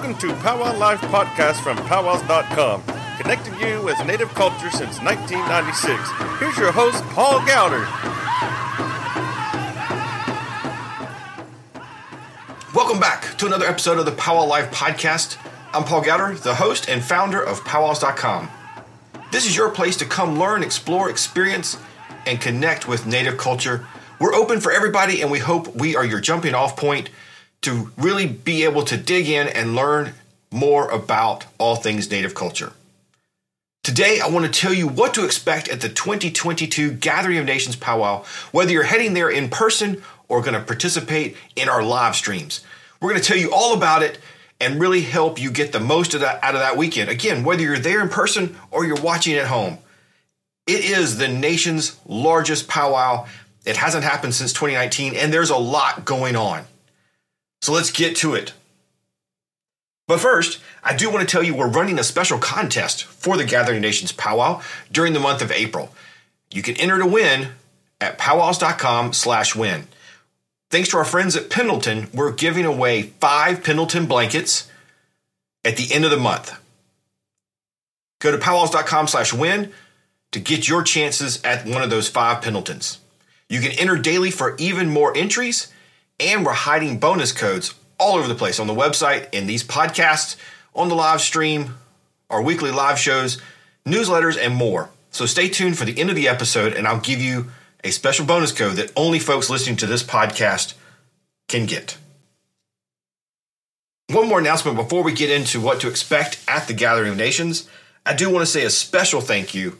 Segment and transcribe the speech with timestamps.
[0.00, 2.82] Welcome to Powwow Life Podcast from powwows.com,
[3.20, 6.40] connecting you with Native culture since 1996.
[6.40, 7.84] Here's your host, Paul Gowder.
[12.74, 15.36] Welcome back to another episode of the Powwow Life Podcast.
[15.74, 18.48] I'm Paul Gowder, the host and founder of powwows.com.
[19.30, 21.76] This is your place to come learn, explore, experience,
[22.24, 23.86] and connect with Native culture.
[24.18, 27.10] We're open for everybody, and we hope we are your jumping off point
[27.62, 30.14] to really be able to dig in and learn
[30.50, 32.72] more about all things Native culture.
[33.82, 37.76] Today, I want to tell you what to expect at the 2022 Gathering of Nations
[37.76, 42.62] Powwow, whether you're heading there in person or going to participate in our live streams.
[43.00, 44.18] We're going to tell you all about it
[44.60, 47.08] and really help you get the most of that out of that weekend.
[47.08, 49.78] Again, whether you're there in person or you're watching at home.
[50.66, 53.26] It is the nation's largest powwow.
[53.64, 56.64] It hasn't happened since 2019 and there's a lot going on.
[57.60, 58.52] So let's get to it.
[60.08, 63.44] But first, I do want to tell you we're running a special contest for the
[63.44, 65.94] Gathering Nations Powwow during the month of April.
[66.50, 67.50] You can enter to win
[68.00, 69.86] at powwows.com slash win.
[70.70, 74.68] Thanks to our friends at Pendleton, we're giving away five Pendleton blankets
[75.64, 76.58] at the end of the month.
[78.20, 79.72] Go to powwows.com slash win
[80.32, 82.98] to get your chances at one of those five Pendletons.
[83.48, 85.72] You can enter daily for even more entries
[86.20, 90.36] and we're hiding bonus codes all over the place on the website, in these podcasts,
[90.74, 91.74] on the live stream,
[92.28, 93.40] our weekly live shows,
[93.86, 94.90] newsletters, and more.
[95.10, 97.50] So stay tuned for the end of the episode, and I'll give you
[97.82, 100.74] a special bonus code that only folks listening to this podcast
[101.48, 101.96] can get.
[104.08, 107.68] One more announcement before we get into what to expect at the Gathering of Nations.
[108.04, 109.78] I do want to say a special thank you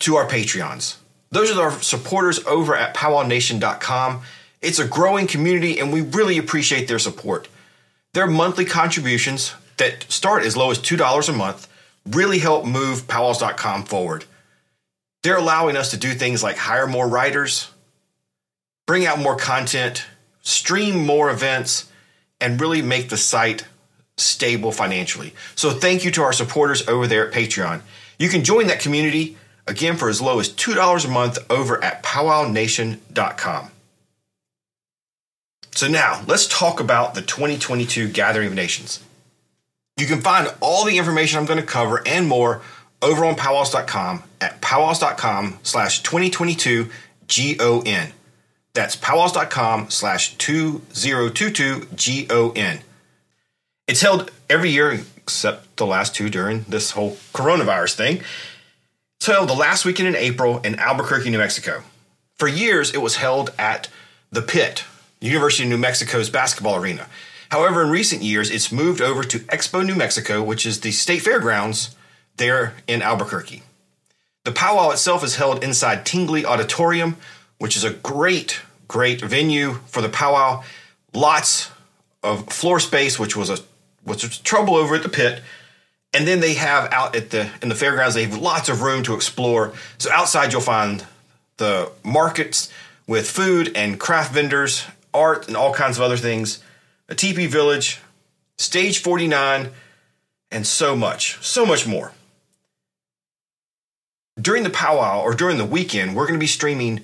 [0.00, 0.96] to our Patreons.
[1.30, 4.22] Those are our supporters over at powwownation.com
[4.62, 7.48] it's a growing community, and we really appreciate their support.
[8.14, 11.68] Their monthly contributions that start as low as $2 a month
[12.06, 14.24] really help move powwows.com forward.
[15.22, 17.70] They're allowing us to do things like hire more writers,
[18.86, 20.04] bring out more content,
[20.42, 21.90] stream more events,
[22.40, 23.64] and really make the site
[24.16, 25.32] stable financially.
[25.54, 27.82] So thank you to our supporters over there at Patreon.
[28.18, 29.36] You can join that community
[29.66, 33.71] again for as low as $2 a month over at powwownation.com.
[35.82, 39.02] So now let's talk about the 2022 Gathering of Nations.
[39.96, 42.62] You can find all the information I'm going to cover and more
[43.02, 46.88] over on powwows.com at powwows.com slash 2022
[47.26, 48.12] GON.
[48.74, 52.78] That's powwows.com slash 2022 GON.
[53.88, 58.22] It's held every year except the last two during this whole coronavirus thing.
[59.18, 61.82] It's held the last weekend in April in Albuquerque, New Mexico.
[62.36, 63.88] For years, it was held at
[64.30, 64.84] the Pit,
[65.26, 67.06] University of New Mexico's basketball arena.
[67.50, 71.22] However, in recent years, it's moved over to Expo New Mexico, which is the state
[71.22, 71.94] fairgrounds
[72.36, 73.62] there in Albuquerque.
[74.44, 77.16] The powwow itself is held inside Tingley Auditorium,
[77.58, 80.64] which is a great, great venue for the powwow.
[81.14, 81.70] Lots
[82.22, 83.58] of floor space, which was a
[84.04, 85.42] was trouble over at the pit.
[86.14, 89.02] And then they have out at the in the fairgrounds, they have lots of room
[89.04, 89.72] to explore.
[89.98, 91.06] So outside you'll find
[91.58, 92.72] the markets
[93.06, 94.84] with food and craft vendors
[95.14, 96.62] art, and all kinds of other things,
[97.08, 98.00] a teepee village,
[98.58, 99.70] stage 49,
[100.50, 102.12] and so much, so much more.
[104.40, 107.00] During the powwow or during the weekend, we're going to be streaming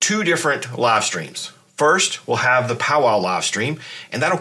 [0.00, 1.52] two different live streams.
[1.76, 3.80] First, we'll have the powwow live stream,
[4.12, 4.40] and that'll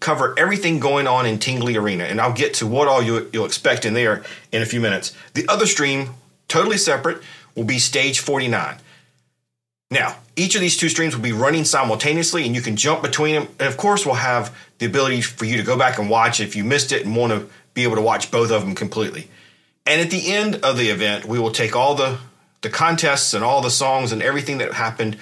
[0.00, 2.04] cover everything going on in Tingley Arena.
[2.04, 5.14] And I'll get to what all you, you'll expect in there in a few minutes.
[5.32, 6.10] The other stream,
[6.48, 7.22] totally separate,
[7.54, 8.76] will be stage 49.
[9.94, 13.36] Now, each of these two streams will be running simultaneously and you can jump between
[13.36, 13.48] them.
[13.60, 16.56] And of course, we'll have the ability for you to go back and watch if
[16.56, 19.28] you missed it and want to be able to watch both of them completely.
[19.86, 22.18] And at the end of the event, we will take all the,
[22.62, 25.16] the contests and all the songs and everything that happened,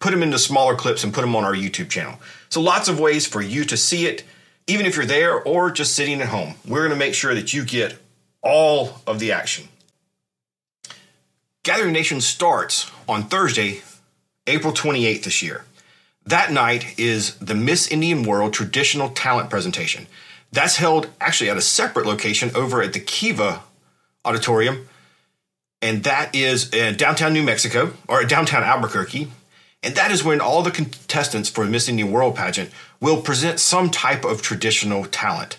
[0.00, 2.18] put them into smaller clips and put them on our YouTube channel.
[2.48, 4.24] So lots of ways for you to see it,
[4.66, 6.56] even if you're there or just sitting at home.
[6.66, 7.96] We're going to make sure that you get
[8.42, 9.68] all of the action.
[11.62, 13.82] Gathering Nation starts on Thursday,
[14.46, 15.64] April 28th this year.
[16.24, 20.06] That night is the Miss Indian World Traditional Talent Presentation.
[20.52, 23.62] That's held actually at a separate location over at the Kiva
[24.24, 24.88] Auditorium,
[25.80, 29.30] and that is in downtown New Mexico or downtown Albuquerque.
[29.82, 32.70] And that is when all the contestants for the Miss Indian World pageant
[33.00, 35.58] will present some type of traditional talent.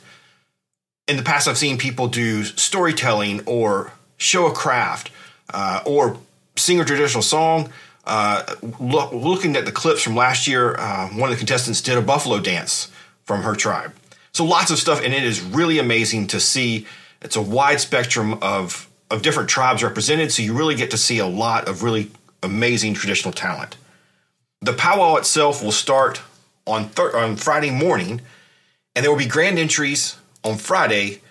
[1.07, 5.11] In the past, I've seen people do storytelling or show a craft
[5.53, 6.17] uh, or
[6.57, 7.71] sing a traditional song
[8.07, 11.97] uh, look, looking at the clips from last year, uh, one of the contestants did
[11.97, 12.89] a buffalo dance
[13.23, 13.93] from her tribe.
[14.33, 16.85] So lots of stuff, and it is really amazing to see.
[17.21, 21.19] It's a wide spectrum of of different tribes represented, so you really get to see
[21.19, 22.11] a lot of really
[22.43, 23.77] amazing traditional talent.
[24.61, 26.21] The powwow itself will start
[26.65, 28.21] on thir- on Friday morning,
[28.95, 31.21] and there will be grand entries on Friday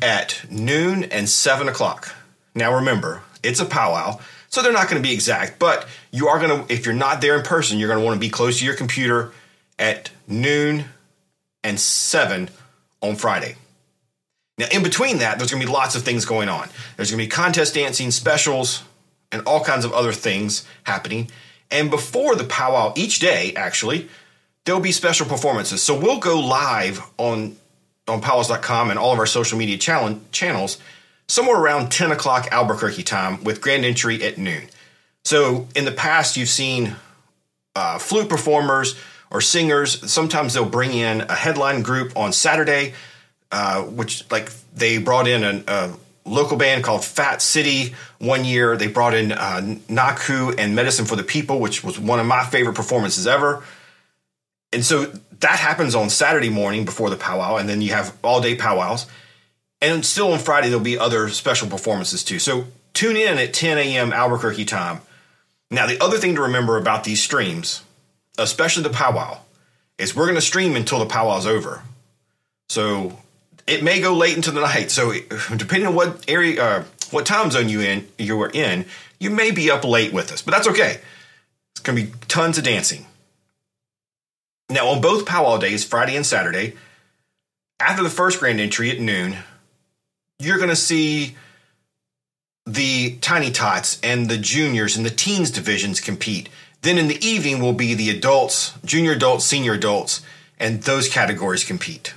[0.00, 2.14] at noon and seven o'clock.
[2.54, 4.20] Now remember, it's a powwow,
[4.52, 7.22] so they're not going to be exact, but you are going to, if you're not
[7.22, 9.32] there in person, you're going to want to be close to your computer
[9.78, 10.84] at noon
[11.64, 12.50] and seven
[13.00, 13.56] on Friday.
[14.58, 16.68] Now, in between that, there's going to be lots of things going on.
[16.96, 18.84] There's going to be contest dancing, specials,
[19.32, 21.30] and all kinds of other things happening.
[21.70, 24.10] And before the powwow, each day, actually,
[24.66, 25.82] there'll be special performances.
[25.82, 27.56] So we'll go live on
[28.08, 30.78] on powwows.com and all of our social media channel, channels
[31.32, 34.64] somewhere around 10 o'clock Albuquerque time with grand entry at noon.
[35.24, 36.94] So in the past, you've seen
[37.74, 39.00] uh, flute performers
[39.30, 40.10] or singers.
[40.12, 42.92] Sometimes they'll bring in a headline group on Saturday,
[43.50, 48.76] uh, which like they brought in a, a, local band called Fat City one year.
[48.76, 52.44] They brought in uh, Nahko and Medicine for the People, which was one of my
[52.44, 53.64] favorite performances ever.
[54.72, 55.06] And so
[55.40, 59.06] that happens on Saturday morning before the powwow, and then you have all day powwows.
[59.82, 62.38] And still on Friday, there'll be other special performances too.
[62.38, 64.12] So tune in at 10 a.m.
[64.12, 65.00] Albuquerque time.
[65.72, 67.82] Now, the other thing to remember about these streams,
[68.38, 69.38] especially the powwow,
[69.98, 71.82] is we're going to stream until the powwow's over.
[72.68, 73.18] So
[73.66, 74.92] it may go late into the night.
[74.92, 75.12] So
[75.56, 78.86] depending on what area, uh, what time zone you in, you are in,
[79.18, 81.00] you may be up late with us, but that's okay.
[81.72, 83.06] It's going to be tons of dancing.
[84.70, 86.74] Now, on both powwow days, Friday and Saturday,
[87.80, 89.38] after the first grand entry at noon,
[90.44, 91.36] you're going to see
[92.66, 96.48] the tiny tots and the juniors and the teens divisions compete.
[96.82, 100.22] Then in the evening will be the adults, junior adults, senior adults,
[100.58, 102.14] and those categories compete.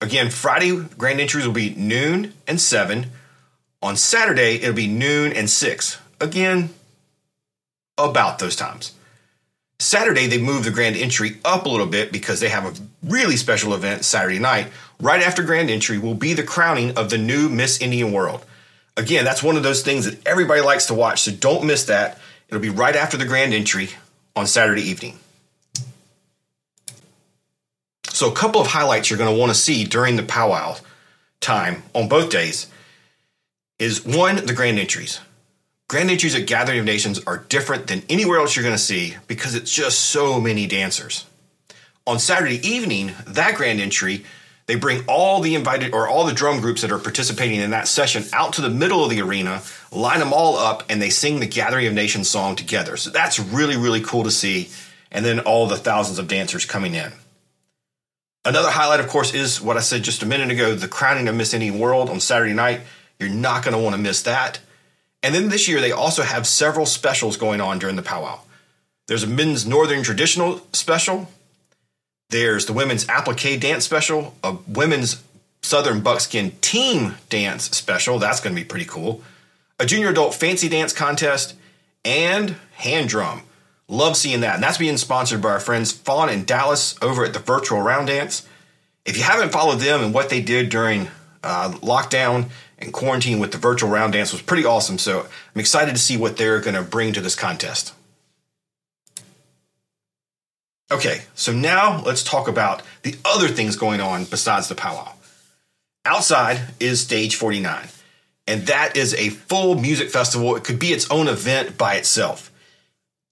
[0.00, 3.06] Again, Friday grand entries will be noon and 7.
[3.82, 5.98] On Saturday, it'll be noon and 6.
[6.20, 6.70] Again,
[7.96, 8.92] about those times.
[9.78, 13.36] Saturday, they move the grand entry up a little bit because they have a really
[13.36, 14.68] special event Saturday night.
[15.00, 18.44] Right after grand entry will be the crowning of the new Miss Indian World.
[18.96, 22.18] Again, that's one of those things that everybody likes to watch, so don't miss that.
[22.48, 23.90] It'll be right after the grand entry
[24.36, 25.18] on Saturday evening.
[28.08, 30.76] So, a couple of highlights you're going to want to see during the powwow
[31.40, 32.68] time on both days
[33.80, 35.20] is one, the grand entries.
[35.88, 39.16] Grand entries at Gathering of Nations are different than anywhere else you're going to see
[39.26, 41.26] because it's just so many dancers.
[42.06, 44.24] On Saturday evening, that grand entry,
[44.66, 47.86] they bring all the invited or all the drum groups that are participating in that
[47.86, 49.62] session out to the middle of the arena,
[49.92, 52.96] line them all up, and they sing the Gathering of Nations song together.
[52.96, 54.70] So that's really, really cool to see.
[55.10, 57.12] And then all the thousands of dancers coming in.
[58.46, 61.34] Another highlight, of course, is what I said just a minute ago the crowning of
[61.34, 62.80] Miss Indian World on Saturday night.
[63.18, 64.60] You're not going to want to miss that.
[65.22, 68.40] And then this year, they also have several specials going on during the powwow.
[69.06, 71.30] There's a men's Northern traditional special.
[72.34, 75.22] There's the women's applique dance special, a women's
[75.62, 78.18] Southern buckskin team dance special.
[78.18, 79.22] That's going to be pretty cool.
[79.78, 81.54] A junior adult fancy dance contest
[82.04, 83.42] and hand drum.
[83.86, 84.56] Love seeing that.
[84.56, 88.08] And that's being sponsored by our friends Fawn and Dallas over at the Virtual Round
[88.08, 88.44] Dance.
[89.04, 91.06] If you haven't followed them and what they did during
[91.44, 94.98] uh, lockdown and quarantine with the virtual round dance was pretty awesome.
[94.98, 97.94] So I'm excited to see what they're going to bring to this contest.
[100.94, 105.10] Okay, so now let's talk about the other things going on besides the powwow.
[106.04, 107.88] Outside is stage 49,
[108.46, 110.54] and that is a full music festival.
[110.54, 112.52] It could be its own event by itself.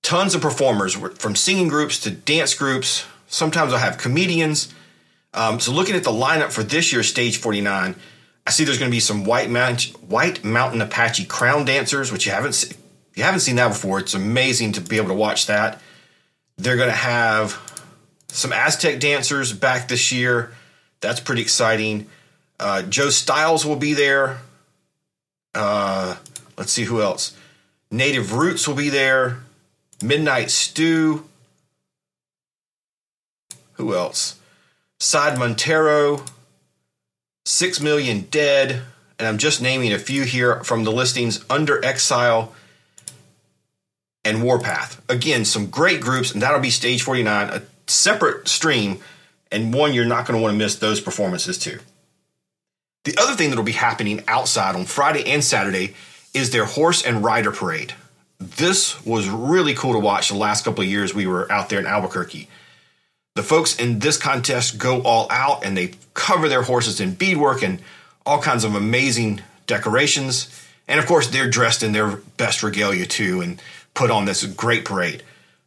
[0.02, 3.07] Tons of performers from singing groups to dance groups.
[3.28, 4.75] Sometimes I'll have comedians.
[5.33, 7.95] Um, so, looking at the lineup for this year's Stage 49,
[8.45, 12.26] I see there's going to be some White Mountain, White Mountain Apache crown dancers, which
[12.26, 12.75] you haven't se-
[13.14, 14.00] you haven't seen that before.
[14.00, 15.81] It's amazing to be able to watch that.
[16.62, 17.59] They're going to have
[18.28, 20.52] some Aztec dancers back this year.
[21.00, 22.07] That's pretty exciting.
[22.61, 24.38] Uh, Joe Styles will be there.
[25.57, 26.14] Uh,
[26.57, 27.37] let's see who else.
[27.90, 29.38] Native Roots will be there.
[30.04, 31.25] Midnight Stew.
[33.73, 34.38] Who else?
[35.00, 36.25] Side Montero.
[37.45, 38.83] Six Million Dead,
[39.19, 42.54] and I'm just naming a few here from the listings Under Exile
[44.25, 45.02] and Warpath.
[45.09, 49.00] Again, some great groups, and that'll be Stage 49, a separate stream,
[49.50, 51.79] and one you're not going to want to miss those performances too.
[53.05, 55.95] The other thing that'll be happening outside on Friday and Saturday
[56.33, 57.95] is their horse and rider parade.
[58.38, 61.79] This was really cool to watch the last couple of years we were out there
[61.79, 62.49] in Albuquerque.
[63.35, 67.62] The folks in this contest go all out and they cover their horses in beadwork
[67.62, 67.81] and
[68.26, 70.49] all kinds of amazing decorations.
[70.87, 73.61] And of course, they're dressed in their best regalia too and
[73.95, 75.23] put on this great parade.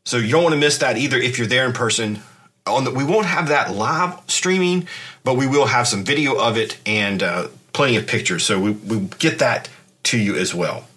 [0.05, 2.21] So you don't want to miss that either if you're there in person.
[2.67, 4.87] On the, we won't have that live streaming,
[5.23, 8.43] but we will have some video of it and uh, plenty of pictures.
[8.43, 9.69] So we, we get that
[10.03, 10.87] to you as well.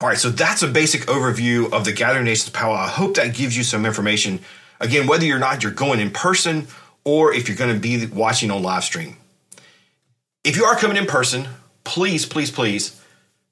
[0.00, 2.76] All right, so that's a basic overview of the Gathering Nations Powwow.
[2.76, 4.40] I hope that gives you some information.
[4.78, 6.66] Again, whether or not you're going in person
[7.04, 9.16] or if you're going to be watching on live stream.
[10.44, 11.48] If you are coming in person,
[11.84, 13.00] please, please, please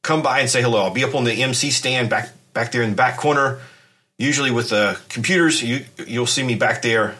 [0.04, 0.84] come by and say hello.
[0.84, 3.58] I'll be up on the MC stand back back there in the back corner.
[4.16, 7.16] Usually with the computers, you you'll see me back there.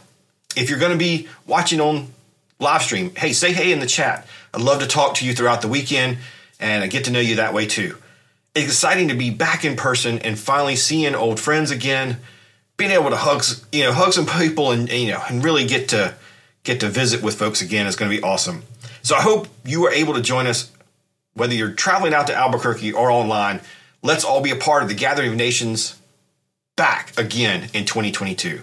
[0.55, 2.13] If you're going to be watching on
[2.61, 4.29] live stream, hey, say hey in the chat.
[4.53, 6.19] I'd love to talk to you throughout the weekend
[6.61, 7.97] and I get to know you that way too.
[8.55, 12.19] It's exciting to be back in person and finally seeing old friends again,
[12.77, 15.89] being able to hug, you know, hug some people and you know, and really get
[15.89, 16.15] to
[16.63, 18.63] get to visit with folks again is going to be awesome.
[19.03, 20.71] So I hope you are able to join us
[21.35, 23.61] whether you're traveling out to Albuquerque or online.
[24.03, 25.99] Let's all be a part of the Gathering of Nations
[26.77, 28.63] back again in 2022.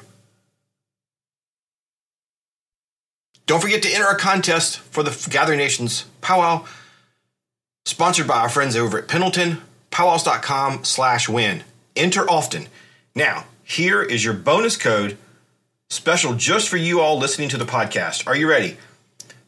[3.46, 6.66] Don't forget to enter our contest for the Gathering Nations powwow,
[7.86, 11.64] sponsored by our friends over at Pendleton, powwows.com slash win.
[11.96, 12.68] Enter often.
[13.14, 15.18] Now, here is your bonus code,
[15.90, 18.26] special just for you all listening to the podcast.
[18.26, 18.78] Are you ready?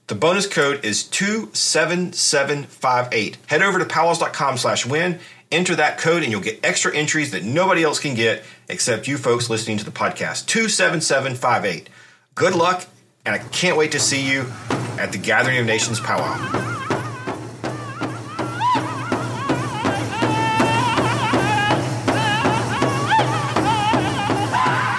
[0.07, 3.37] The bonus code is 27758.
[3.47, 5.19] Head over to powwows.com slash win,
[5.49, 9.17] enter that code, and you'll get extra entries that nobody else can get except you
[9.17, 10.45] folks listening to the podcast.
[10.47, 11.89] 27758.
[12.35, 12.85] Good luck,
[13.25, 14.45] and I can't wait to see you
[14.99, 16.35] at the Gathering of Nations Powwow.